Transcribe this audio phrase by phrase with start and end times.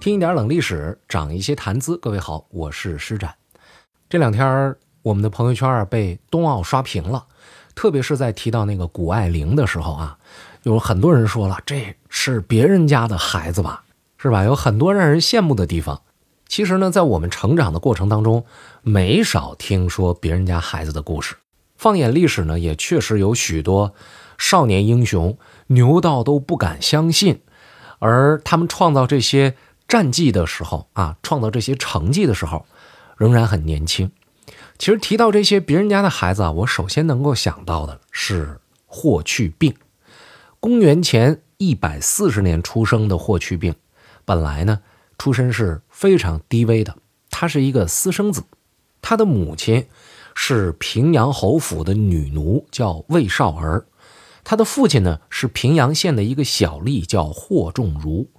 [0.00, 1.98] 听一点冷历史，长一些谈资。
[1.98, 3.34] 各位好，我是施展。
[4.08, 7.26] 这两天我们的朋友圈被冬奥刷屏了，
[7.74, 10.16] 特别是在提到那个谷爱凌的时候啊，
[10.62, 13.84] 有很多人说了这是别人家的孩子吧，
[14.16, 14.42] 是吧？
[14.42, 16.00] 有很多让人羡慕的地方。
[16.48, 18.46] 其实呢，在我们成长的过程当中，
[18.80, 21.36] 没少听说别人家孩子的故事。
[21.76, 23.92] 放眼历史呢，也确实有许多
[24.38, 25.36] 少年英雄
[25.66, 27.42] 牛到都不敢相信，
[27.98, 29.56] 而他们创造这些。
[29.90, 32.64] 战绩的时候啊，创造这些成绩的时候，
[33.16, 34.12] 仍然很年轻。
[34.78, 39.74] 其实提到这些别人家的孩子啊，我首先能够想到的是霍去病。
[40.60, 43.74] 公元前一百四十年出生的霍去病，
[44.24, 44.80] 本来呢
[45.18, 46.96] 出身是非常低微的，
[47.28, 48.44] 他是一个私生子。
[49.02, 49.88] 他的母亲
[50.36, 53.86] 是平阳侯府的女奴，叫魏少儿；
[54.44, 58.30] 他的父亲呢是平阳县的一个小吏，叫霍仲儒。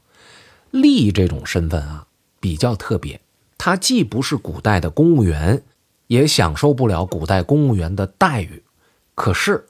[0.71, 2.07] 吏这种身份啊，
[2.39, 3.21] 比较特别。
[3.57, 5.63] 他既不是古代的公务员，
[6.07, 8.63] 也享受不了古代公务员的待遇。
[9.13, 9.67] 可是，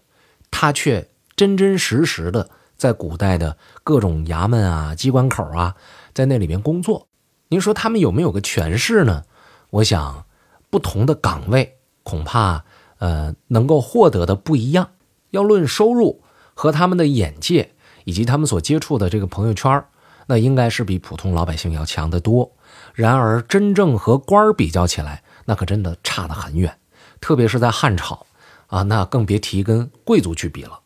[0.50, 5.76] 他却真真实实的在古代的各种衙门啊、机关口啊，
[6.14, 7.08] 在那里面工作。
[7.50, 9.26] 您说他们有没有个权势呢？
[9.72, 10.26] 我想，
[10.70, 12.64] 不同的岗位恐怕
[13.00, 14.92] 呃能够获得的不一样。
[15.32, 17.74] 要论收入和他们的眼界，
[18.06, 19.84] 以及他们所接触的这个朋友圈
[20.28, 22.52] 那应该是比普通老百姓要强得多。
[22.94, 26.78] 然而，真正和官儿比较起来，那可真的差得很远。
[27.20, 28.26] 特别是在汉朝
[28.68, 30.80] 啊，那更别提跟贵族去比了。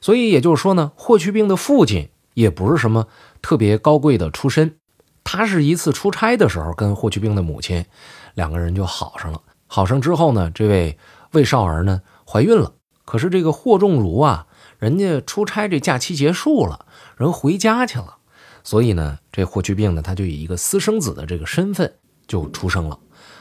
[0.00, 3.06] 所以也就是说呢，霍去病的父亲也不是什么
[3.42, 4.76] 特别高贵的出身。
[5.24, 7.84] 他是一次出差的时候，跟霍去病的母亲
[8.34, 9.40] 两个人就好上了。
[9.66, 10.98] 好上之后呢，这位
[11.32, 12.72] 魏少儿呢怀孕了。
[13.04, 14.46] 可是这个霍仲儒啊，
[14.78, 18.18] 人家出差这假期结束了，人回家去了。
[18.62, 21.92] 所以呢，这霍去病呢，他就以一个私生子的这个身份
[22.26, 22.98] 就出生了。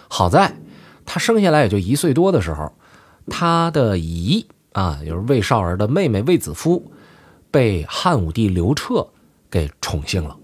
[0.08, 0.56] 好在
[1.06, 2.74] 他生下来也就一岁多的时候，
[3.28, 6.92] 他的姨啊，就是魏少儿的妹妹魏子夫，
[7.52, 9.08] 被汉武帝刘彻
[9.50, 10.38] 给宠幸了。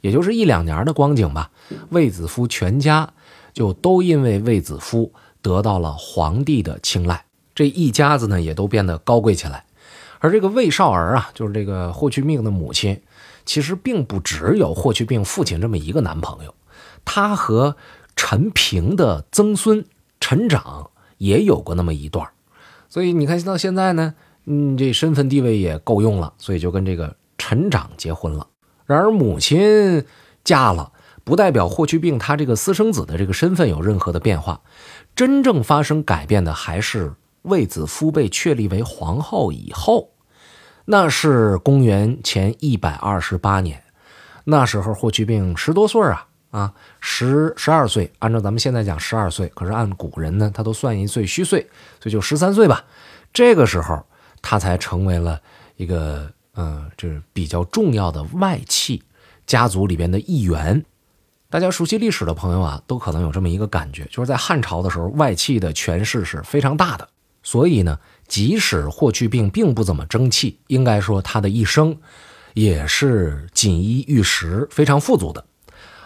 [0.00, 1.50] 也就是一两年的光景吧，
[1.90, 3.12] 卫子夫全家
[3.52, 5.12] 就都因为卫子夫
[5.42, 7.24] 得到了皇帝的青睐，
[7.54, 9.64] 这一家子呢也都变得高贵起来。
[10.20, 13.00] 而这个卫少儿啊，就是这个霍去病的母亲。
[13.48, 16.54] 其实并不只有霍去病父亲这么一个男朋友，
[17.02, 17.76] 他和
[18.14, 19.86] 陈平的曾孙
[20.20, 22.28] 陈长也有过那么一段
[22.90, 24.14] 所以你看到现在呢，
[24.44, 28.46] 嗯，这身份地位也够用了，所以就跟这个陈长结婚了。
[28.84, 30.04] 然而母亲
[30.44, 30.92] 嫁了，
[31.24, 34.60] 不代表霍去病他这个私生子的这个身份有任何的变化，
[35.16, 40.10] 真正发生改变的还是卫子夫被确立为皇后以后。
[40.90, 43.82] 那是公元前一百二十八年，
[44.44, 51.60] 那时候霍去病十多岁啊啊，十十二岁，按照咱们现在讲十二岁，可是按古人呢，他都算一岁虚岁，
[52.00, 52.82] 所以就十三岁吧。
[53.34, 54.02] 这个时候
[54.40, 55.38] 他才成为了
[55.76, 59.02] 一个嗯，就是比较重要的外戚
[59.46, 60.82] 家族里边的一员。
[61.50, 67.06] 大家熟悉历史的朋友啊，都可能有这么一个感觉，就是在汉朝的时候，外戚的权势是非常大的。
[67.50, 71.96] 所以呢，即使霍去病并不怎么争气，应该说他的一生
[72.52, 75.42] 也是锦衣玉食、非常富足的。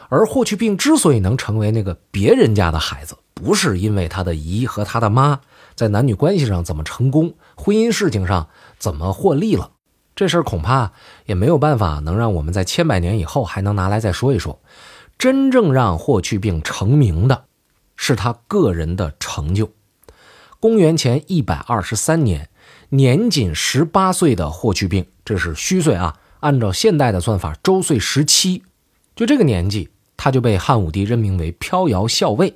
[0.09, 5.41] 而霍去病之所以能成为那个别人家的孩子，不是因为他的姨和他的妈
[5.75, 8.49] 在男女关系上怎么成功，婚姻事情上
[8.79, 9.73] 怎么获利了，
[10.15, 10.93] 这事儿恐怕
[11.27, 14.61] 也没有办法能让我们在千百年以后还能拿来再说一说。
[15.19, 17.47] 真正让霍去病成名的，
[17.97, 19.69] 是他个人的成就。
[20.63, 22.49] 公元前一百二十三年，
[22.91, 26.21] 年仅十八岁的霍去病，这是虚岁啊。
[26.39, 28.63] 按照现代的算法，周岁十七，
[29.17, 32.55] 就这个年纪，他就被汉武帝任命为飘摇校尉，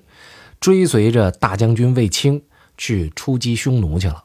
[0.60, 2.42] 追随着大将军卫青
[2.78, 4.22] 去出击匈奴去了。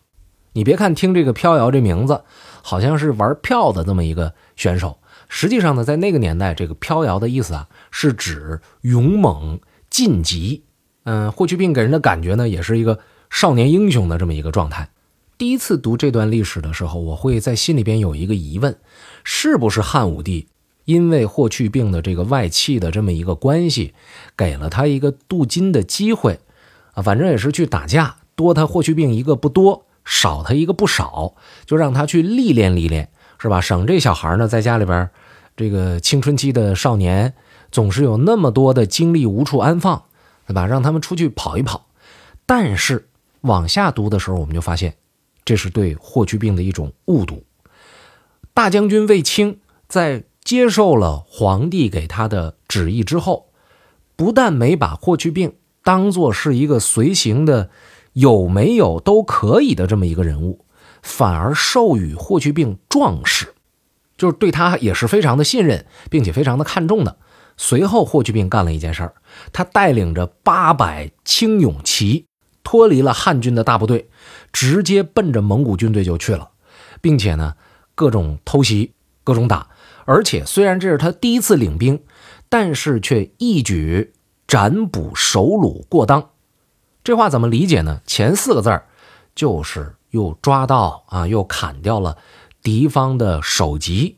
[0.53, 2.23] 你别看听这个飘摇这名字，
[2.61, 9.59] 好像是玩票的这么一个选手，实际上呢，在那个年代，这个飘摇的意思啊，是指勇猛
[9.89, 10.65] 晋级。
[11.05, 12.99] 嗯，霍去病给人的感觉呢，也是一个。
[13.31, 14.89] 少年英雄的这么一个状态，
[15.37, 18.77] 第一次读这段历史的时候，我会在心里边有一个疑问：
[19.23, 20.49] 是不是汉武帝
[20.83, 23.93] 因为霍去病的这个外戚的这么一个关系，
[24.35, 26.41] 给了他一个镀金的机会
[26.93, 27.01] 啊？
[27.01, 31.33] 反正也是去打架，多他霍去病一个不多，少他一个不少，
[31.65, 33.61] 就让他去历练历练，是吧？
[33.61, 35.09] 省这小孩呢，在家里边，
[35.55, 37.33] 这个青春期的少年
[37.71, 40.03] 总是有那么多的精力无处安放，
[40.45, 40.67] 对吧？
[40.67, 41.87] 让他们出去跑一跑，
[42.45, 43.07] 但是。
[43.41, 44.95] 往下读的时候，我们就发现，
[45.43, 47.43] 这是对霍去病的一种误读。
[48.53, 53.47] 大将军卫青在接受了皇帝给他的旨意之后，
[54.15, 55.53] 不但没把霍去病
[55.83, 57.69] 当做是一个随行的
[58.13, 60.65] 有没有都可以的这么一个人物，
[61.01, 63.53] 反而授予霍去病壮士，
[64.17, 67.17] 就是对他也是非常的信任，并且非常的看重的。
[67.57, 69.13] 随后，霍去病干了一件事儿，
[69.53, 72.25] 他带领着八百轻勇骑，
[72.71, 74.09] 脱离了汉军的大部队，
[74.53, 76.51] 直接奔着蒙古军队就去了，
[77.01, 77.55] 并且呢，
[77.95, 78.93] 各种偷袭，
[79.25, 79.67] 各种打。
[80.05, 82.01] 而且，虽然这是他第一次领兵，
[82.47, 84.13] 但是却一举
[84.47, 86.29] 斩捕首虏过当。
[87.03, 87.99] 这话怎么理解呢？
[88.05, 88.87] 前四个字儿
[89.35, 92.17] 就是又抓到啊，又砍掉了
[92.63, 94.15] 敌方的首级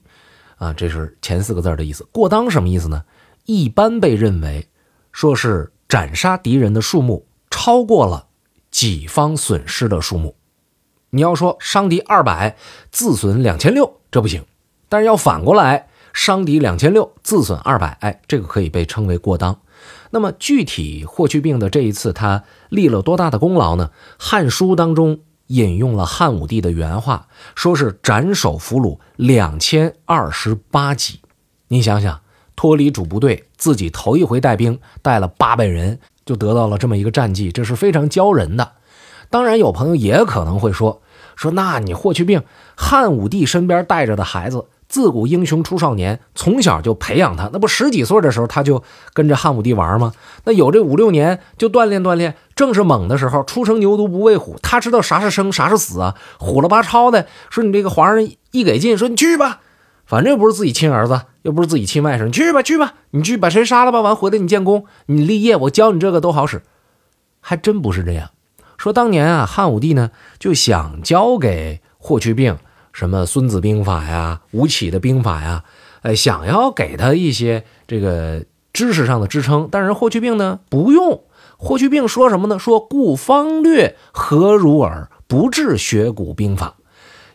[0.57, 2.07] 啊，这是前四个字的意思。
[2.11, 3.03] 过当什么意思呢？
[3.45, 4.69] 一般被认为
[5.11, 8.27] 说是斩杀敌人的数目超过了
[8.73, 10.35] 己方损失的数目。
[11.11, 12.57] 你要说伤敌二百，
[12.91, 14.43] 自损两千六，这不行。
[14.89, 19.59] 但是要反过来，伤敌两千六，自损二百，哎，这个可以被称为过当。
[20.09, 23.91] 那么具体霍去病的这一次他立了多大的功劳呢？
[24.17, 31.19] 《汉书》当中引用了汉武帝的原话，说是斩首俘虏两千二十八级。
[31.67, 32.21] 你想想，
[32.55, 38.71] 脱离主部队，自己头一回带兵，带了八百人，就得到了这么一个战绩，这是非常骄人的。
[39.29, 41.01] 当然，有朋友也可能会说，
[41.35, 42.43] 说那你霍去病，
[42.75, 44.65] 汉武帝身边带着的孩子。
[44.89, 48.83] 自古英雄出少年，从小就培养他，那不十几岁的时候他就
[49.13, 50.13] 跟着汉武帝玩吗？
[50.43, 53.41] 那有这五六年就锻炼锻炼，正是猛的时候。
[53.41, 56.13] 初生牛犊不畏虎，他知道啥是生，啥是死啊！
[56.37, 59.61] 虎了吧超的，说你这个皇上一给劲，说你去吧，
[60.13, 66.62] 反正又不是自己亲儿子，又不是自己亲外甥，你去吧去吧，你去把谁杀了吧，完回来你建功，你立业，我教你这个都好使。
[67.39, 68.30] 还真不是这样。
[68.77, 72.60] 说当年啊，汉武帝呢就想教给霍去病。
[72.92, 75.63] 什么《孙子兵法》呀，吴起的兵法呀，
[76.04, 81.24] 哎，想要给他一些这个知识上的支撑，但是霍去病呢不用。
[81.57, 82.60] 霍去病说什么呢？
[82.60, 86.75] 说故方略何如耳，不治学古兵法。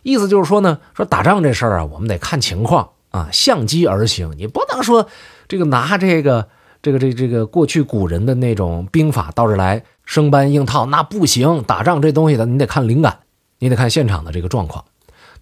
[0.09, 4.33] 意思就是说呢，说打仗这事儿啊，我们得看情况啊，相机而行。
[4.39, 5.07] 你不能说
[5.47, 6.49] 这个拿这个
[6.81, 11.63] 这个这这个过去古人的那种兵法到这来生搬硬套，那不行。
[11.65, 13.19] 打仗这东西的，你得看灵感，
[13.59, 14.83] 你得看现场的这个状况。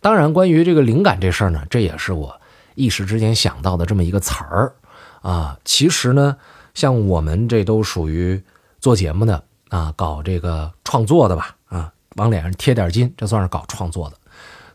[0.00, 2.40] 当然，关于这个灵感这事儿呢，这也是我
[2.74, 4.74] 一时之间想到的这么一个词儿
[5.22, 5.56] 啊。
[5.64, 6.36] 其实呢，
[6.74, 8.42] 像我们这都属于
[8.80, 14.16] 做节目的啊，搞这个创作的吧啊，往脸上贴点金，这算是搞创作的。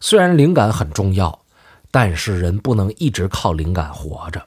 [0.01, 1.39] 虽然灵感很重要，
[1.91, 4.45] 但是人不能一直靠灵感活着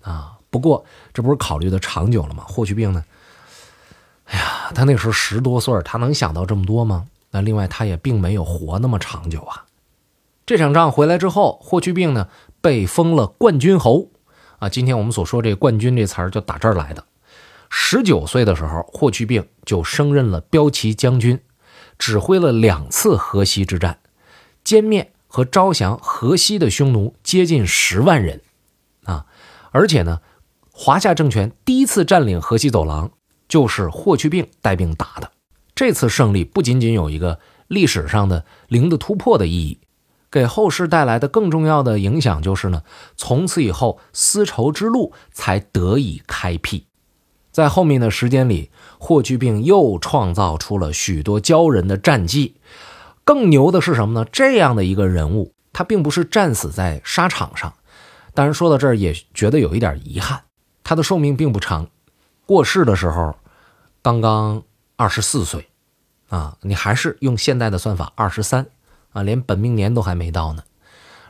[0.00, 0.38] 啊。
[0.48, 2.44] 不过这不是考虑的长久了吗？
[2.46, 3.04] 霍去病呢？
[4.26, 7.06] 哎呀，他那时候十多岁，他能想到这么多吗？
[7.32, 9.64] 那另外，他也并没有活那么长久啊。
[10.46, 12.28] 这场仗回来之后，霍去病呢
[12.60, 14.08] 被封了冠军侯，
[14.58, 17.04] 啊，今天我们所说这“冠军”这词儿就打这儿来的。
[17.70, 21.40] 十九岁的时候，霍去病就升任了骠骑将军，
[21.98, 23.98] 指挥了两次河西之战，
[24.64, 28.40] 歼灭和招降河西的匈奴接近十万人，
[29.04, 29.26] 啊，
[29.70, 30.20] 而且呢，
[30.70, 33.10] 华夏政权第一次占领河西走廊
[33.48, 35.32] 就是霍去病带兵打的。
[35.74, 39.78] 这次胜利不仅仅有一个历史上的零的突破的意义。
[40.30, 42.84] 给后世带来的更重要的影响就是呢，
[43.16, 46.86] 从此以后丝绸之路才得以开辟。
[47.50, 52.54] 在后面的时间里，霍去病又创造出了许多骄人的战绩。
[53.24, 54.28] 更牛的是什么呢？
[54.32, 57.72] 这样的一个人物，他并不是战死在沙场上。
[58.34, 60.42] 当然，说到这儿也觉得有一点遗憾，
[60.82, 61.88] 他的寿命并不长，
[62.46, 63.36] 过世的时候
[64.00, 64.62] 刚刚
[64.96, 65.68] 二十四岁，
[66.28, 68.66] 啊，你还是用现代的算法二十三。
[69.12, 70.62] 啊，连本命年都还没到呢。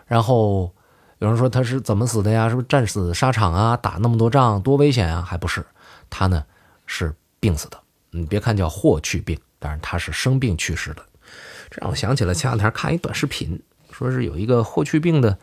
[0.07, 0.73] 然后
[1.19, 2.49] 有人说他是怎么死的呀？
[2.49, 3.77] 是不是战死沙场啊？
[3.77, 5.21] 打那么多仗多危险啊？
[5.21, 5.67] 还不是，
[6.09, 6.45] 他呢
[6.87, 7.79] 是病死的。
[8.11, 11.05] 你别看叫霍去病，但是他是生病去世的。
[11.73, 15.39] 这让我想起了前两天看一短视频，说是有一个霍去病的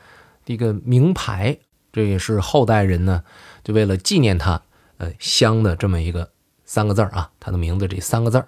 [0.45, 1.57] 一个名牌，
[1.91, 3.24] 这也是后代人呢
[3.63, 4.62] 就为了纪念他，
[4.98, 6.29] 呃，镶的这么一个
[6.65, 8.45] 三个字啊，他的名字这三个字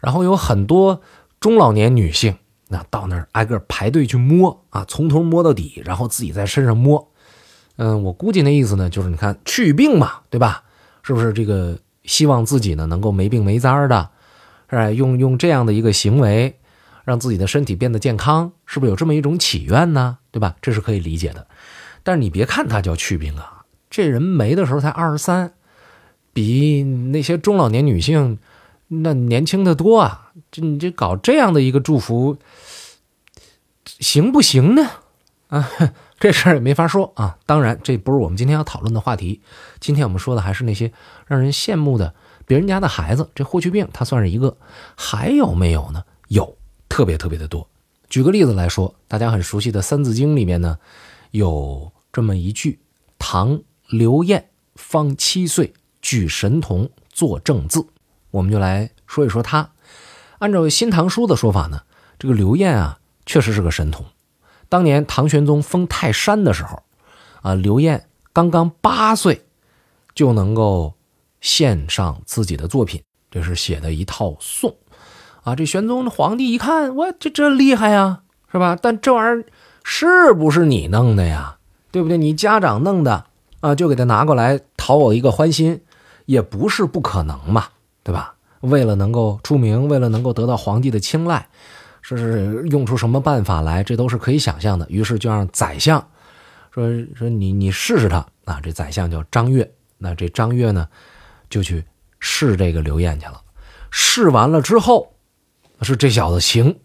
[0.00, 1.00] 然后有很多
[1.40, 2.36] 中老年女性。
[2.68, 7.12] 那到那儿挨个排队去摸啊，从头摸到底，然后自己在身上摸。
[7.76, 10.64] 嗯，我估计那意思呢，就是你看去病嘛，对吧？
[11.02, 14.10] 是不是这个希望自己呢能够没病没灾的，
[14.70, 14.90] 是吧？
[14.90, 16.58] 用用这样的一个行为，
[17.04, 20.18] 让自己的身体变得健康，是不是有这么一种祈愿呢？
[20.30, 20.56] 对吧？
[20.60, 21.46] 这是可以理解的。
[22.02, 25.52] 但是你别看他叫去病啊，这人没的时候才二十三，
[26.32, 28.38] 比那些中老年女性
[28.88, 30.32] 那年轻的多啊。
[30.50, 32.36] 这你这搞这样的一个祝福，
[33.84, 34.90] 行不行呢？
[35.48, 35.70] 啊，
[36.18, 37.38] 这事儿也没法说啊。
[37.46, 39.42] 当然，这不是我们今天要讨论的话题。
[39.78, 40.92] 今天我们说的还是那些
[41.26, 42.14] 让人羡慕的
[42.46, 43.30] 别人家的孩子。
[43.34, 44.56] 这霍去病他算是一个，
[44.96, 46.02] 还有没有呢？
[46.28, 46.56] 有，
[46.94, 47.68] 特别特别的多。
[48.08, 50.78] 举个例子来说，大家很熟悉的《三字经》里面呢，
[51.32, 52.78] 有这么一句
[53.18, 57.84] ：“唐刘晏方七岁，举神童作正字。”
[58.30, 59.72] 我们就来说一说他。
[60.38, 61.82] 按照《新唐书》的说法呢，
[62.16, 64.06] 这个刘晏啊，确实是个神童。
[64.68, 66.84] 当年唐玄宗封泰山的时候，
[67.42, 69.44] 啊，刘晏刚刚八岁，
[70.14, 70.94] 就能够
[71.40, 74.72] 献上自己的作品，这是写的一套颂。
[75.44, 78.76] 啊，这玄宗皇帝一看，我这这厉害呀，是吧？
[78.80, 79.44] 但这玩意儿
[79.82, 81.58] 是不是你弄的呀？
[81.92, 82.16] 对不对？
[82.16, 83.26] 你家长弄的
[83.60, 85.82] 啊，就给他拿过来讨我一个欢心，
[86.24, 87.66] 也不是不可能嘛，
[88.02, 88.34] 对吧？
[88.60, 91.46] 为了能够出名，为了能够得到皇帝的青睐，
[92.00, 94.86] 说是用出什么办法来，这都是可以想象的。
[94.88, 96.02] 于是就让宰相
[96.72, 98.58] 说说你你试试他啊。
[98.62, 100.88] 这宰相叫张悦，那这张悦呢，
[101.50, 101.84] 就去
[102.18, 103.42] 试这个刘晏去了。
[103.90, 105.13] 试完了之后。
[105.84, 106.78] 是这小子行，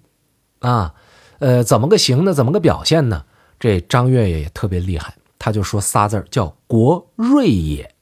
[0.59, 0.93] 啊，
[1.39, 2.33] 呃，怎么个行呢？
[2.33, 3.23] 怎么个表现呢？
[3.59, 7.95] 这张悦也特别厉害，他就说仨字叫“国瑞也”。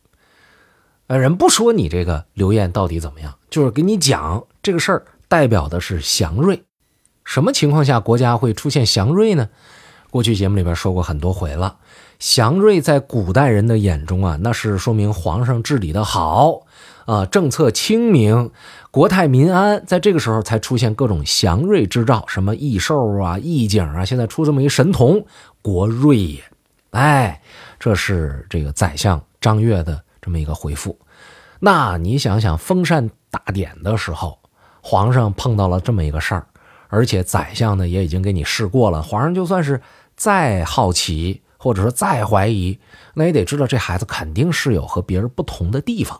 [1.07, 6.63] 呃，人不说你这个刘晏到底怎么样，就是给你讲这个事儿，代表的是祥瑞。
[7.23, 9.49] 什么情况下国家会出现祥瑞呢？
[10.09, 11.77] 过去节目里边说过很多回了，
[12.19, 16.66] 祥瑞在古代人的眼中啊，那是说明皇上治理的好。
[17.07, 18.51] 啊，政策清明，
[18.91, 25.25] 国泰民安，在这个时候才出现各种祥瑞之兆，什么异兽啊、异景啊，现在出这么一神童，
[25.61, 26.43] 国瑞也。
[26.91, 27.41] 哎，
[27.79, 30.99] 这是这个宰相张悦的这么一个回复。
[31.61, 34.37] 那你想想，封禅大典的时候，
[34.81, 36.45] 皇上碰到了这么一个事儿，
[36.89, 39.79] 而且宰相呢也已经给你试过了，皇上就算是
[40.17, 42.77] 再好奇，或者说再怀疑，
[43.13, 46.19] 那也得知道这孩子肯定是有和别人不同的地方。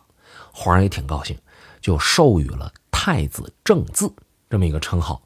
[0.60, 1.38] 皇上也挺高兴，
[1.80, 4.12] 就授予了太子正字
[4.50, 5.22] 这么一个称号。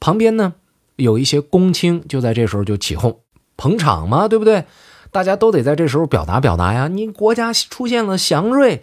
[0.00, 0.54] 旁边呢
[0.96, 3.20] 有一些公卿，就在这时候就起哄
[3.56, 4.64] 捧场嘛，对不对？
[5.12, 6.88] 大家都得在这时候表达表达呀。
[6.88, 8.82] 你国家出现了祥瑞，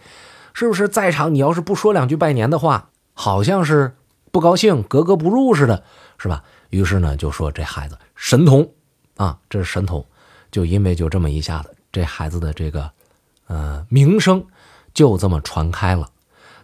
[0.53, 1.35] 是不是在场？
[1.35, 3.95] 你要是不说两句拜年的话，好像是
[4.31, 5.83] 不高兴、格格不入似的，
[6.17, 6.45] 是吧？
[6.69, 8.71] 于是呢就说这孩子神童
[9.17, 10.05] 啊，这是神童。
[10.49, 12.89] 就因为就这么一下子，这孩子的这个
[13.47, 14.45] 呃名声。
[14.93, 16.09] 就这么传开了。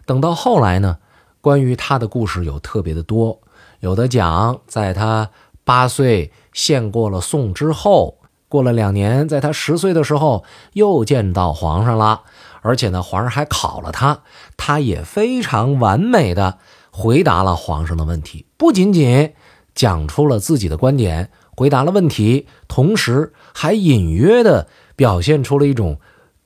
[0.06, 0.98] 等到后来呢，
[1.40, 3.40] 关于他的故事有特别的多。
[3.80, 5.30] 有的讲，在他
[5.64, 8.18] 八岁献过了宋之后，
[8.48, 12.22] 过了两年，在他十岁的时候又见到皇上了，
[12.62, 14.22] 而且呢，皇上还考了他，
[14.56, 16.58] 他也非常完美的
[16.90, 19.32] 回答了皇上的问题，不仅仅
[19.74, 26.00] 讲出了自己的观点，回答了问题，同时还隐约的表现出了一种。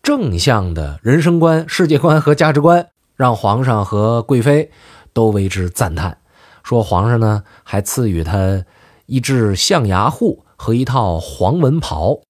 [0.05, 4.71] 正向的人生观、世界观和价值观，让皇上和贵妃
[5.15, 6.19] 都为之赞叹。
[6.63, 8.67] 说皇上呢，还赐予他
[9.07, 12.21] 一只象牙户和一套黄文袍。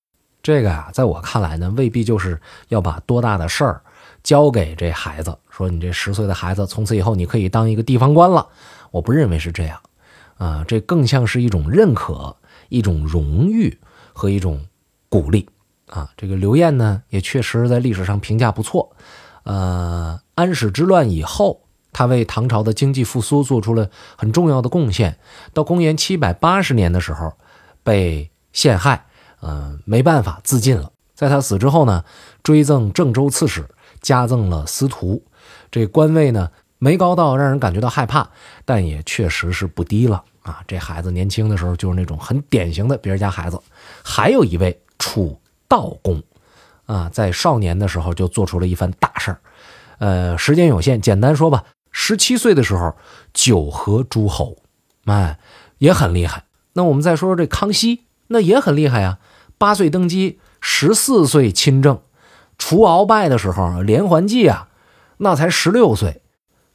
[0.41, 3.83] 这个啊，在我看来呢，未必就是要把多大的事儿
[4.23, 5.37] 交给这孩子。
[5.51, 8.47] 说你这十岁的孩子，从此以后你可以当一个地方官了。
[8.93, 9.81] 我不认为是这样，
[10.37, 12.37] 啊，这更像是一种认可、
[12.69, 13.81] 一种荣誉
[14.13, 14.65] 和一种
[15.09, 15.49] 鼓励。
[15.95, 18.97] 啊，这个刘晏呢，也确实在历史上评价不错。
[19.45, 21.61] 呃，安史之乱以后，
[21.93, 25.17] 他为唐朝的经济复苏做出了很重要的贡献。
[25.53, 27.35] 到公元七百八十年的时候，
[27.85, 29.07] 被陷害，
[29.39, 30.91] 呃，没办法自尽了。
[31.15, 32.05] 在他死之后呢，
[32.43, 33.65] 追赠郑州刺史，
[34.01, 35.23] 加赠了司徒，
[35.71, 38.29] 这官位呢没高到让人感觉到害怕，
[38.65, 40.61] 但也确实是不低了啊。
[40.67, 43.61] 这孩子年轻的时候就是那种很典型的别人家孩子。
[44.03, 45.39] 还有一位楚。
[45.75, 46.23] 道公，
[46.87, 49.41] 啊，在少年的时候就做出了一番大事儿。
[49.99, 52.95] 呃，时间有限，简单说吧，十七岁的时候
[53.33, 54.59] 九合诸侯，
[55.07, 55.41] 哎，
[55.79, 56.45] 也很厉害。
[56.75, 59.19] 那我们再说说这康熙，那也很厉害啊。
[59.59, 62.01] 八岁登基，十四岁亲政，
[62.57, 64.69] 除鳌拜的时候连环计啊，
[65.17, 66.23] 那才十六岁。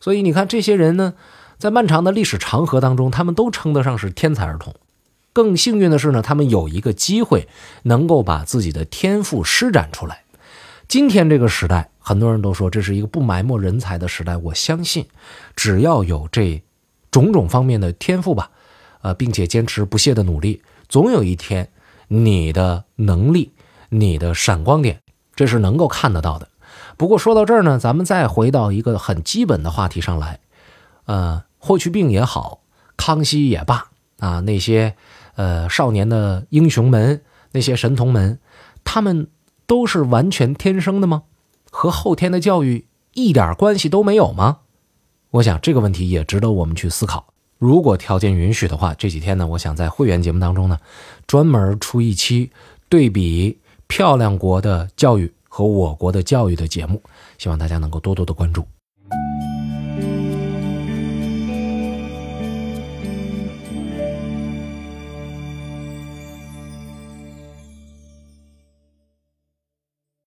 [0.02, 1.14] 所以你看这些人呢，
[1.58, 4.76] 在漫长的历史长河当中，他们都称得上是天才儿童。
[5.40, 7.48] 更幸运的是呢，他们有一个机会
[7.84, 10.24] 能够把自己的天赋施展出来。
[10.90, 14.36] 今天这个时代，很多人都说这是一个不埋没人才的时代。
[14.36, 15.06] 我相信，
[15.56, 16.62] 只要有这
[17.10, 18.52] 种种方面的天赋吧，
[19.02, 21.70] 呃，并且坚持不懈的努力，总有一天
[22.10, 23.54] 你的能力、
[23.88, 25.00] 你的闪光点，
[25.38, 26.50] 这是能够看得到的。
[26.98, 30.42] 不过说到这儿呢，咱们再回到一个很基本的话题上来，
[31.06, 32.60] 呃，霍去病也好，
[32.98, 33.86] 康熙也罢
[34.18, 34.98] 啊，那些。
[35.40, 37.22] 呃，少年的英雄们，
[37.54, 38.40] 那些神童们，
[38.84, 39.30] 他们
[39.66, 41.24] 都是完全天生的吗？
[41.72, 44.58] 和后天的教育一点关系都没有吗？
[45.32, 47.34] 我想这个问题也值得我们去思考。
[47.58, 50.78] 如果条件允许的话，这几天呢，我想在会员节目当中呢，
[51.26, 52.52] 专门出一期
[52.90, 57.02] 对比漂亮国的教育和我国的教育的节目，
[57.38, 58.66] 希望大家能够多多的关注。